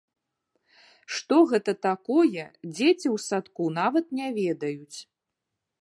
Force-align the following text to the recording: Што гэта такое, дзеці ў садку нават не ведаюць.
Што 1.15 1.37
гэта 1.51 1.71
такое, 1.87 2.45
дзеці 2.75 3.07
ў 3.15 3.17
садку 3.27 3.65
нават 3.79 4.05
не 4.23 4.27
ведаюць. 4.41 4.97